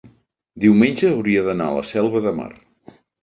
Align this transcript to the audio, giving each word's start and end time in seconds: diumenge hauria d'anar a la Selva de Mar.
diumenge 0.63 1.09
hauria 1.17 1.43
d'anar 1.49 1.67
a 1.73 1.77
la 1.77 1.85
Selva 1.91 2.25
de 2.27 2.35
Mar. 2.41 2.51